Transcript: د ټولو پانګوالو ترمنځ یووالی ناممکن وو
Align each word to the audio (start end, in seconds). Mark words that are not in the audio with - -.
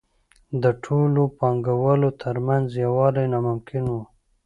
د 0.63 0.63
ټولو 0.83 1.21
پانګوالو 1.37 2.09
ترمنځ 2.21 2.67
یووالی 2.83 3.25
ناممکن 3.33 3.83
وو 3.91 4.01